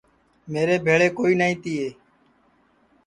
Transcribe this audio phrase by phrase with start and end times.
[0.51, 1.87] میرے ٻھیݪے کوئی نائی تیئے